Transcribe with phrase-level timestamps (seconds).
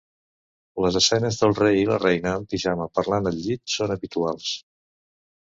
[0.85, 4.51] Les escenes del rei i la reina en pijama, parlant al llit, són habituals.